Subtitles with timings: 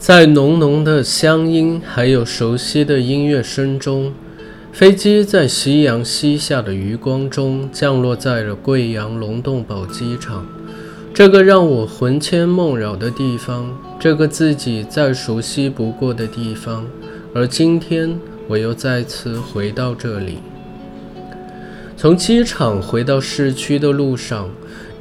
[0.00, 4.14] 在浓浓的乡音还有熟悉的音乐声中，
[4.72, 10.46] 飞机在夕阳西下的余光中降落在了贵阳龙洞堡机场。
[11.12, 16.86] 这个让我魂牵梦绕的地方，这个自己再熟悉不过的地方，
[17.34, 20.38] 而今天我又再次回到这里。
[21.94, 24.48] 从机场回到市区的路上，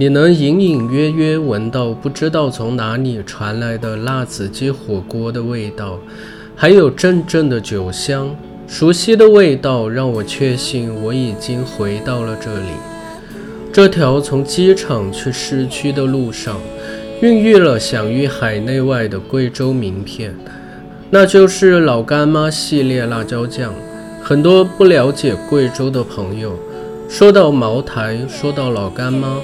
[0.02, 5.99] 你能隐隐约约闻到不知道从哪里传来的辣子鸡火锅的味道，
[6.55, 8.34] 还有阵阵的酒香。
[8.66, 12.70] 熟悉的味道让我确信我已经回到了这里。
[13.73, 16.55] 这条从机场去市区的路上，
[17.21, 20.34] 孕育了享誉海内外的贵州名片，
[21.09, 23.73] 那就是老干妈系列辣椒酱。
[24.23, 26.57] 很多不了解贵州的朋友，
[27.09, 29.35] 说到茅台，说到老干妈，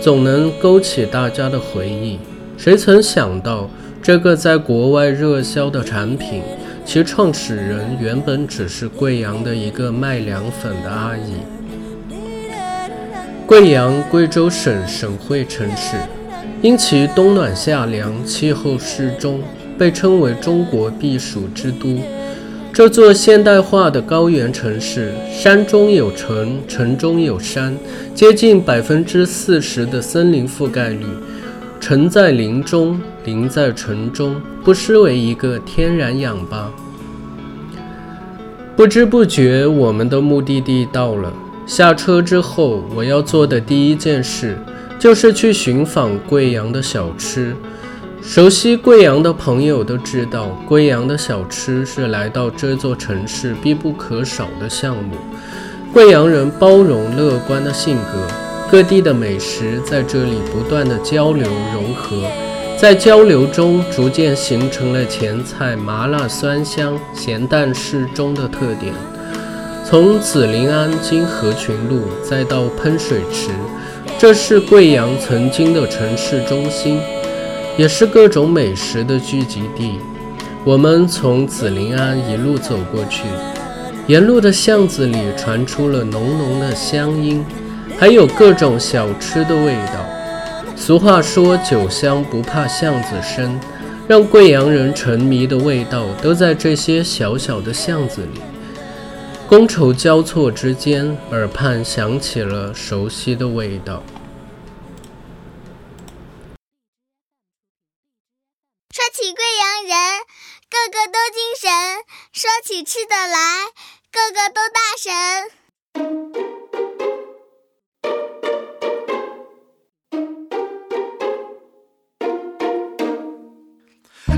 [0.00, 2.18] 总能勾起大家的回忆。
[2.56, 3.68] 谁曾想到，
[4.02, 6.42] 这个在国外热销的产品，
[6.84, 11.34] 其创始人原本只是贵阳的一个卖凉粉的阿姨。
[13.46, 15.96] 贵阳，贵州省省会城市，
[16.62, 19.40] 因其冬暖夏凉、气候适中，
[19.78, 22.00] 被称为中国避暑之都。
[22.78, 27.76] 这座现代化的高原城市，山中有城，城中有山，
[28.14, 31.04] 接近百分之四十的森林覆盖率，
[31.80, 36.70] 城在林中，林在城中，不失为一个天然氧吧。
[38.76, 41.32] 不知不觉，我们的目的地到了。
[41.66, 44.56] 下车之后，我要做的第一件事
[45.00, 47.56] 就是去寻访贵阳的小吃。
[48.20, 55.16] 熟悉贵阳的朋友都知道，贵阳的小吃是来到这座城市必不可少的项目。
[55.92, 58.26] 贵阳人包容乐观的性格，
[58.70, 62.22] 各地的美食在这里不断的交流融合，
[62.76, 68.92] 在交流中逐渐形成了前菜麻辣酸香、咸淡适中的特点。
[69.88, 73.48] 从紫林庵经合群路再到喷水池，
[74.18, 77.00] 这是贵阳曾经的城市中心，
[77.78, 79.92] 也是各种美食的聚集地。
[80.64, 83.22] 我们从紫林庵一路走过去，
[84.08, 87.42] 沿路的巷子里传出了浓浓的乡音，
[87.96, 90.04] 还有各种小吃的味道。
[90.74, 93.58] 俗话说“酒香不怕巷子深”，
[94.08, 98.40] 让贵阳人沉迷的味道都在这些小小的巷子里。
[99.48, 104.02] 觥筹交错之间，耳畔响起了熟悉的味道。
[109.20, 109.90] 起贵阳人，
[110.70, 111.66] 个个都精神；
[112.32, 113.66] 说起吃的来，
[114.12, 115.10] 个个都大神。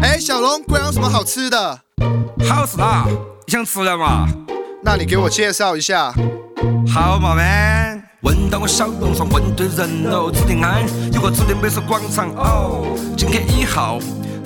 [0.00, 1.82] 哎，小龙，贵阳有什么好吃的？
[2.48, 3.04] 好吃啦！
[3.46, 4.26] 你想吃了吗？
[4.82, 6.10] 那你给我介绍一下。
[6.90, 8.02] 好嘛，man。
[8.22, 12.96] 闻到我小龙上问对人哦，指定安有个指定美食广场哦。
[13.16, 13.98] 进去以后，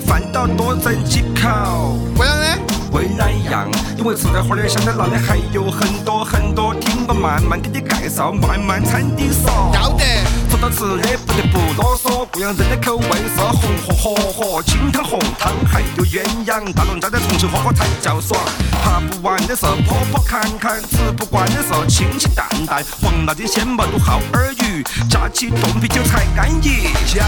[0.05, 1.97] 饭倒多整几口。
[2.15, 2.61] 回来呢？
[2.91, 9.71] 回来样，因为吃的花儿香的辣的还有很多很多，听我慢慢给你介绍，慢慢餐的说。
[9.73, 10.44] 要得。
[10.55, 18.39] 说到吃的不得不啰嗦，贵阳人的口味是红红火火，清汤红汤还有鸳鸯，大龙虾在重庆火锅才叫爽。
[18.81, 26.87] 爬不完的是坡坡坎坎，吃不惯的是清清淡淡，黄辣丁鲜毛肚耗儿鱼，加起冻啤酒才安逸。
[27.13, 27.21] 有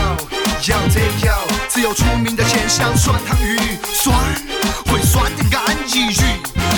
[0.63, 1.33] 有这有，
[1.67, 4.15] 只有出名的鲜香酸汤鱼，酸
[4.97, 6.11] 会酸的安逸鱼，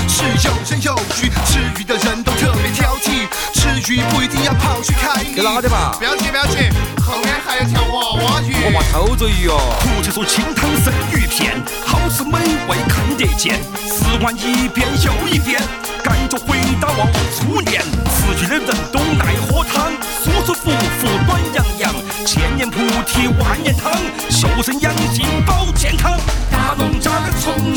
[0.09, 0.93] 是有声有
[1.23, 3.29] 鱼，吃鱼的人都特别挑剔。
[3.53, 5.95] 吃鱼不一定要跑去看鱼，给哪的吧？
[5.97, 6.69] 不要去，不要去，
[7.01, 8.53] 后面还有条娃娃鱼。
[8.65, 9.55] 我怕偷着鱼哦。
[9.95, 13.57] 不去说清汤生鱼片，好吃美味看得见，
[13.87, 15.61] 吃完一遍又一遍，
[16.03, 17.07] 感觉回到了
[17.39, 17.81] 初恋。
[18.11, 20.69] 吃鱼的人都爱喝汤，舒舒服
[20.99, 23.93] 服，暖洋洋，千年菩提万年汤，
[24.29, 26.18] 修身养性保健康。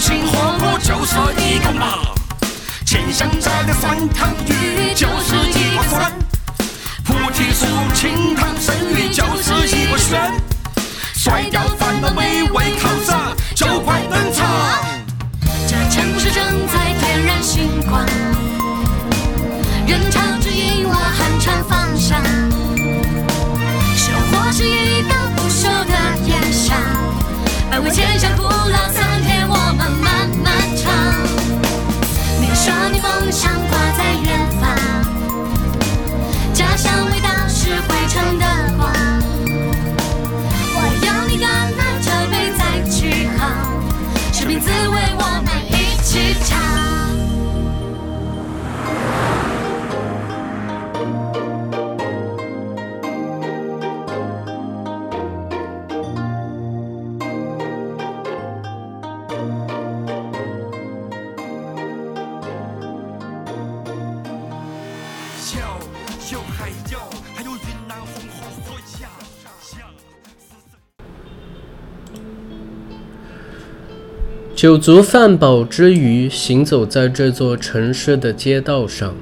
[0.03, 1.99] 新火锅就是一个嘛。
[2.85, 6.13] 清香炸的酸汤鱼就是一个酸，
[7.05, 7.65] 菩提树
[7.95, 10.21] 清汤生鱼就是一个鲜，
[11.15, 14.02] 甩掉烦恼美味靠着就快
[44.63, 46.82] 滋味我们一起尝
[74.63, 79.13] 酒足饭饱之余，行走在这座城市的街道上，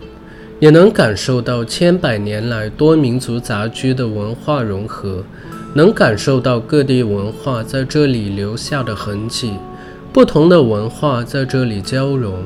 [0.58, 5.25] 也能感受到千百年来多民族杂居的文化融合，
[5.72, 9.54] 能感受到各地文化在这里留下的痕迹，
[10.12, 12.44] 不同的文化在这里交融，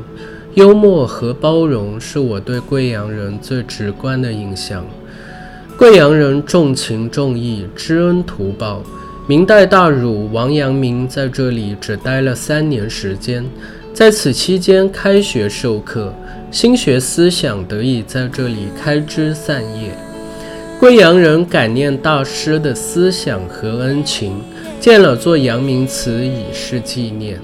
[0.54, 4.86] 幽默和包容是我对贵阳人最直观的印象。
[5.76, 8.84] 贵阳人重情重义，知恩图报。
[9.26, 13.42] 明代大儒王阳明在这里只待了三年时间，
[13.94, 16.12] 在此期间开学授课，
[16.50, 19.96] 心学思想得以在这里开枝散叶。
[20.78, 24.42] 贵阳人感念大师的思想和恩情，
[24.78, 27.40] 建了座阳明祠以示纪念。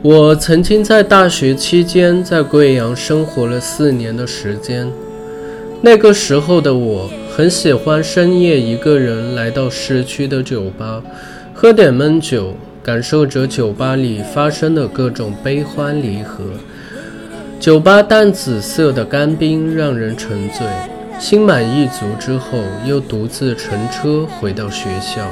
[0.00, 4.90] 我曾经在大学期间在贵阳生活了四年的时间，
[5.84, 11.02] 那个时候的我很喜欢深夜一个人来到市区的酒吧，
[11.52, 16.42] 喝点闷酒，感受着酒吧里发生的各种悲欢离合。
[17.60, 20.66] 酒吧淡紫色的干冰让人沉醉，
[21.20, 25.28] 心满意足之后，又独自乘车回到学校。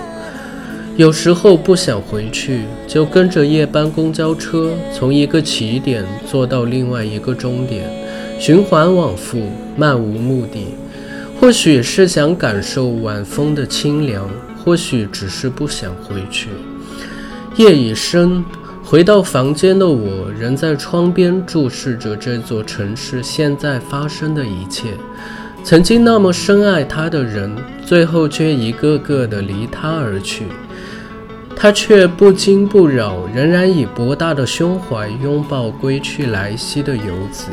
[0.98, 7.88] 有时候不想回去，就跟着夜班公交车，从一个起点坐到另外一个终点，
[8.42, 9.40] 循环往复，
[9.76, 10.74] 漫无目的。
[11.38, 16.48] 或许是想感受晚风的清凉，或许只是不想回去。
[17.54, 18.44] 夜已深，
[18.82, 24.88] 回到房间的我，仍在窗边注视着这座城市现在发生的一切。
[25.62, 27.54] 曾经那么深爱他的人，
[27.86, 30.46] 最后却一个个的离他而去。
[31.54, 37.46] 他却不惊不扰，仍然以博大的胸怀拥抱归去来兮的游子。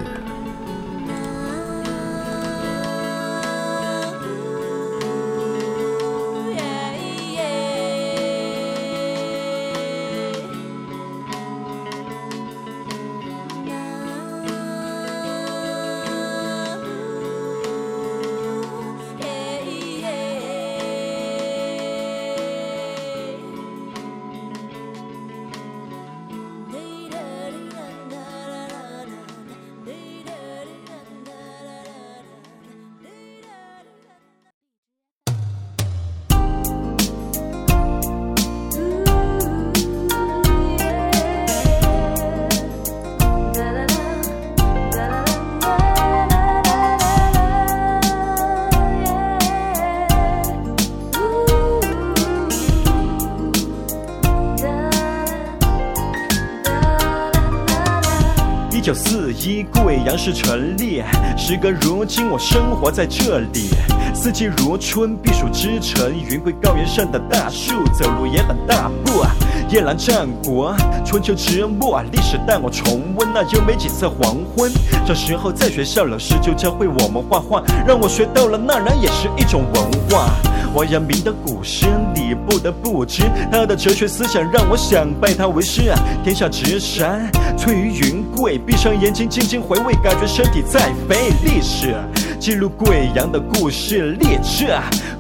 [59.40, 61.02] 九四一，贵阳市成立。
[61.38, 63.70] 时隔如今，我生活在这里。
[64.14, 66.14] 四季如春，避暑之城。
[66.14, 69.24] 云贵高原上的大树，走路也很大步。
[69.70, 74.72] 夜阑战国，春秋之末，历史带我重温那优美景色黄昏。
[75.06, 80.32] 小时候在学校，老师就教会我们画画，让我学到了那然也是一种文化。
[80.74, 81.86] 王阳明的古诗，
[82.16, 85.94] 你不得不知，他的哲学思想让我想拜他为师。
[86.24, 91.30] 天下之山，翠于云贵，闭上眼睛静静回味，感觉身体在飞。
[91.44, 91.96] 历史
[92.40, 94.66] 记录贵阳的故事，列车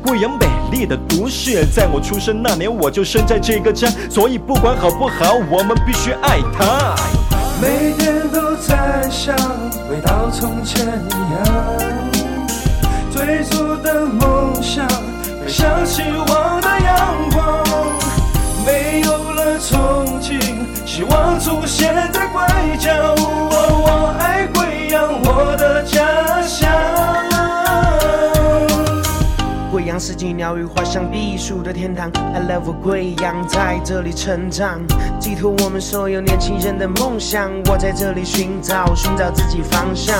[0.01, 1.65] 贵阳美丽的都市。
[1.65, 6.95] 在我出生那年，我就生在这个家，所以不管好不好，我们必须爱它。
[7.61, 9.35] 每天都在想，
[9.89, 11.43] 回到从前一样，
[13.11, 17.63] 追逐的梦想，飞向希望的阳光。
[18.65, 20.39] 没有了憧憬，
[20.85, 22.47] 希望出现在拐
[22.79, 22.89] 角。
[23.51, 26.69] 我爱贵阳，我的家乡。
[29.99, 32.09] 四季鸟语花香，避暑的天堂。
[32.33, 34.79] I love 贵阳，在这里成长，
[35.19, 37.51] 寄托我们所有年轻人的梦想。
[37.65, 40.15] 我在这里寻找，寻找自己方向。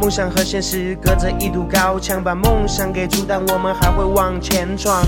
[0.00, 5.02] 梦想和现实隔着一堵高墙，把梦想给阻挡，我们还会往前闯。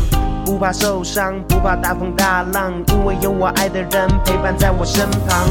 [0.44, 5.46] 不怕受伤，不怕大风大浪，因为有我爱的人陪伴在我身旁。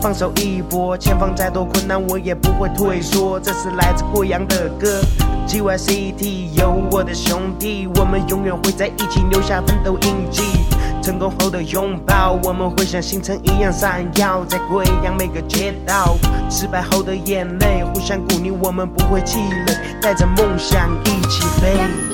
[0.00, 3.40] 放手一搏，前方再多困难我也不会退缩。
[3.40, 5.00] 这是来自贵阳的歌。
[5.46, 10.42] GYCT 有我的兄弟，我们永远会在一起留下奋斗印记。
[11.02, 16.16] 成功后的拥抱，我们会像星辰一样闪耀在贵阳每个街道。
[16.48, 22.11] 失败后的眼泪，互相鼓励，我们不会气馁，带着梦想一起飞。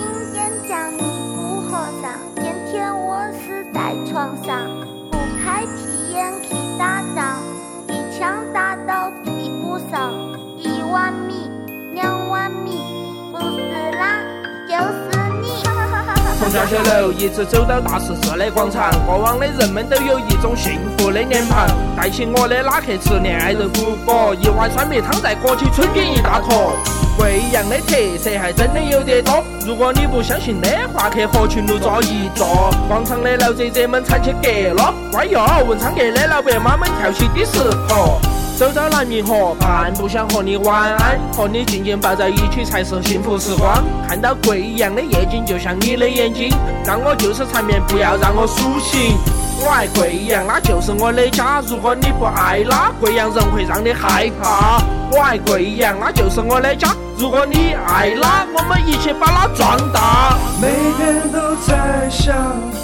[16.51, 21.69] 从小楼一直走到大十字的广场，过往的人们都有一种幸福的脸庞。
[21.95, 26.73] 带起我的拉客吃恋爱豆腐果，一碗酸梅汤在过起春卷一大坨。
[27.19, 32.47] 贵阳的特色还真的有点多，如果你不相信的话，去河群路坐一坐。
[32.89, 38.38] 广场的老姐姐们唱起歌了，乖哟，文昌阁的老伯妈们跳起迪斯科。
[38.59, 43.85] 走到南明河畔，不想和你晚安，和你紧紧抱在一起才是幸福时光。
[44.09, 46.53] 看到贵阳的夜景，就像你的眼睛，
[46.85, 49.17] 让我就是缠绵，不要让我苏醒。
[49.61, 51.63] 我爱贵阳，那就是我的家。
[51.69, 54.83] 如果你不爱那贵阳人，会让你害怕。
[55.13, 56.89] 我爱贵阳，那就是我的家。
[57.17, 60.37] 如果你爱那，我们一起把它壮大。
[60.61, 62.35] 每天都在想，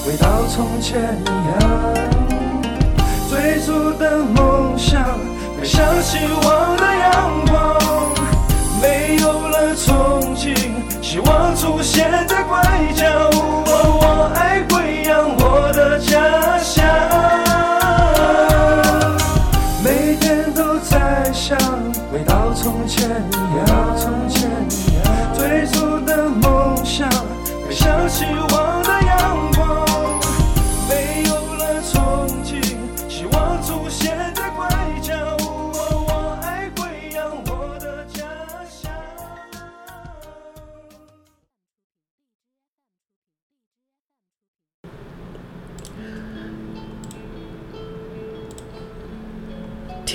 [0.07, 1.26] 回到从前一
[1.59, 1.75] 样，
[3.28, 5.02] 最初的梦想，
[5.64, 7.74] 像希望的阳光。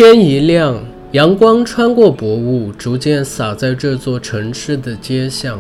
[0.02, 5.60] 天一亮，阳光穿过薄雾，逐渐洒在这座城市的街巷。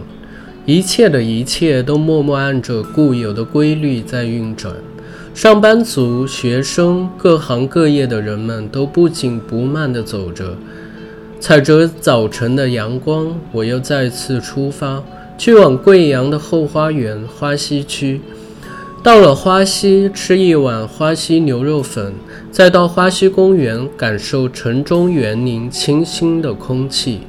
[0.66, 4.74] 一切的一切都默默按着固有的规律在运转。
[5.34, 10.56] 上班族、学生、各行各业的人们都不紧不慢地走着，
[11.42, 15.04] 踩着早晨的阳光，我又再次出发，
[15.38, 18.22] 去往贵阳的后花园花溪区。
[19.02, 22.14] 到了花溪，吃一碗花溪牛肉粉，
[22.52, 27.22] 再到花溪公园感受城中园林清新的空气。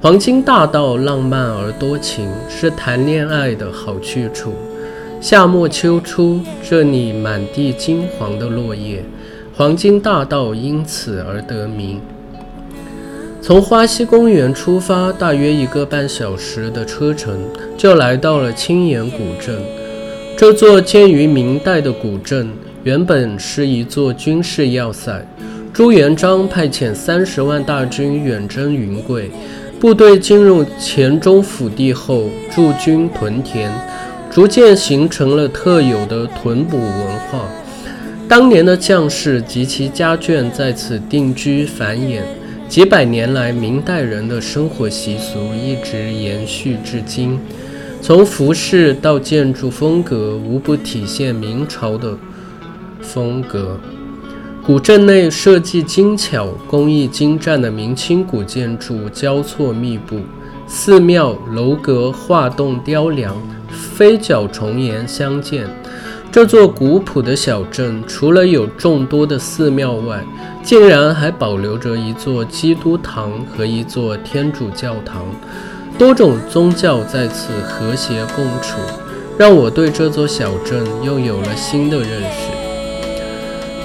[0.00, 4.52] 黄金大道浪漫而多情，是谈恋爱的好去处。
[5.20, 9.04] 夏末秋初，这里满地金黄的落叶，
[9.56, 12.00] 黄金大道因此而得名。
[13.40, 17.40] 从花溪公园出发，大约一个半小时的车程，
[17.76, 19.60] 就来到了青岩古镇。
[20.42, 22.50] 这座建于明代的古镇，
[22.82, 25.24] 原本是一座军事要塞。
[25.72, 29.30] 朱元璋派遣三十万大军远征云贵，
[29.78, 33.70] 部队进入黔中腹地后驻军屯田，
[34.32, 37.48] 逐渐形成了特有的屯捕文化。
[38.28, 42.20] 当年的将士及其家眷在此定居繁衍，
[42.68, 47.38] 几百年来，明代人的生活习俗一直延续至今。
[48.04, 52.18] 从服饰到建筑风格，无不体现明朝的
[53.00, 53.78] 风格。
[54.66, 60.18] 古镇内设计精巧、工艺精湛的明清古建筑交错密布，
[60.66, 63.36] 寺庙、楼阁、画栋、雕梁，
[63.70, 65.64] 飞角重檐相间。
[66.32, 70.24] 这座古朴的小镇，除了有众多的寺庙外，
[70.64, 75.24] 竟然还保留着一座基督堂和一座天主教堂。
[75.98, 78.78] 多种宗教在此和谐共处，
[79.38, 82.50] 让我对这座小镇又有了新的认识。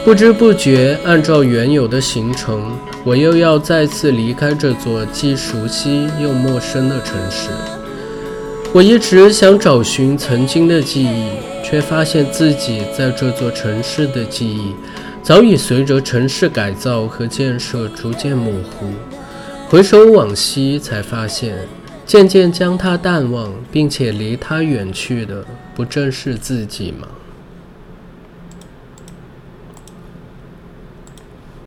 [0.04, 2.72] 不知不觉，按照原有的行程，
[3.04, 7.50] 我又要再次离开这座既熟悉又陌生的城市。
[8.74, 11.28] 我一直想找寻曾经的记忆，
[11.64, 14.74] 却发现自己在这座城市的记忆，
[15.22, 18.88] 早已随着城市改造和建设逐渐模糊。
[19.68, 21.58] 回首往昔，才发现。
[22.08, 25.46] 渐渐将他淡忘，并且离他远去的，
[25.76, 27.06] 不正是自己吗？